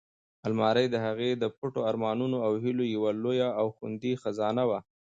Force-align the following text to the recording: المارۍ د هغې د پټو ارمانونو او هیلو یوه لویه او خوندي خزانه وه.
المارۍ 0.47 0.85
د 0.91 0.95
هغې 1.05 1.31
د 1.37 1.43
پټو 1.57 1.81
ارمانونو 1.89 2.37
او 2.45 2.51
هیلو 2.63 2.83
یوه 2.95 3.11
لویه 3.23 3.49
او 3.59 3.67
خوندي 3.75 4.13
خزانه 4.21 4.63
وه. 4.69 4.79